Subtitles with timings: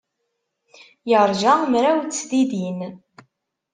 [1.09, 2.79] Yeṛja mraw n tesdidin.